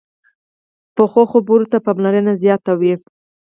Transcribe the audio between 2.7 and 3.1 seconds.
وي